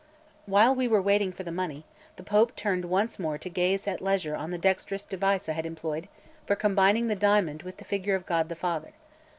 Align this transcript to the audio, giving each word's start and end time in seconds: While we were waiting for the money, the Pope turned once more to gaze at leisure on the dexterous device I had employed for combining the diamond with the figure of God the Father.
While 0.47 0.73
we 0.73 0.87
were 0.87 0.99
waiting 0.99 1.31
for 1.31 1.43
the 1.43 1.51
money, 1.51 1.85
the 2.15 2.23
Pope 2.23 2.55
turned 2.55 2.85
once 2.85 3.19
more 3.19 3.37
to 3.37 3.49
gaze 3.51 3.87
at 3.87 4.01
leisure 4.01 4.33
on 4.33 4.49
the 4.49 4.57
dexterous 4.57 5.05
device 5.05 5.47
I 5.47 5.51
had 5.53 5.63
employed 5.67 6.07
for 6.47 6.55
combining 6.55 7.05
the 7.07 7.15
diamond 7.15 7.61
with 7.61 7.77
the 7.77 7.85
figure 7.85 8.15
of 8.15 8.25
God 8.25 8.49
the 8.49 8.55
Father. 8.55 8.93